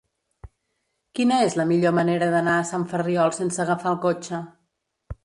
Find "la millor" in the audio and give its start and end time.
1.59-1.93